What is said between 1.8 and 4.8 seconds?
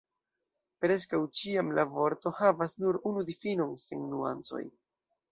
vorto havas nur unu difinon, sen nuancoj.